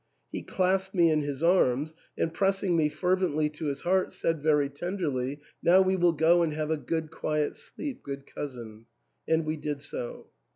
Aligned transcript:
He 0.31 0.41
clasped 0.41 0.95
me 0.95 1.11
in 1.11 1.21
his 1.21 1.43
arms, 1.43 1.93
and 2.17 2.33
pressing 2.33 2.75
me 2.75 2.89
fervently 2.89 3.51
to 3.51 3.65
his 3.65 3.81
heart 3.81 4.11
said 4.11 4.41
very 4.41 4.67
tenderly," 4.67 5.41
Now 5.61 5.83
we 5.83 5.95
will 5.95 6.13
go 6.13 6.41
and 6.41 6.53
have 6.53 6.71
a 6.71 6.75
good 6.77 7.11
quiet 7.11 7.55
sleep, 7.55 8.01
good 8.01 8.25
cousin;" 8.25 8.87
and 9.29 9.45
we 9.45 9.57
did 9.57 9.79
so. 9.79 10.31